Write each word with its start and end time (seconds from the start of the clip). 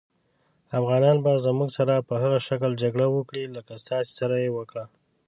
افغانان 0.79 1.17
به 1.23 1.31
زموږ 1.45 1.69
سره 1.77 2.05
په 2.07 2.15
هغه 2.23 2.39
شکل 2.47 2.71
جګړه 2.81 3.07
وکړي 3.11 3.43
لکه 3.55 3.73
ستاسې 3.83 4.11
سره 4.19 4.35
یې 4.43 4.49
وکړه. 4.57 4.83